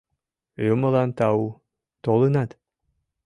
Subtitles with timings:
[0.71, 1.41] Юмылан тау,
[2.03, 2.49] толынат.